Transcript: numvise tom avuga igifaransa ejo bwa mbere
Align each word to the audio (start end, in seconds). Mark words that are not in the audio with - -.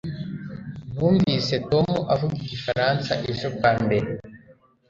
numvise 0.93 1.55
tom 1.71 1.87
avuga 2.13 2.35
igifaransa 2.43 3.11
ejo 3.31 3.47
bwa 3.55 3.71
mbere 3.83 4.07